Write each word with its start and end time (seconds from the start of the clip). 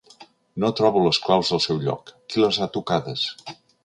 No 0.61 0.69
trobo 0.77 1.03
les 1.07 1.19
claus 1.25 1.51
al 1.57 1.61
seu 1.65 1.81
lloc: 1.87 2.09
qui 2.33 2.41
les 2.45 2.59
ha 2.59 2.69
tocades? 2.79 3.27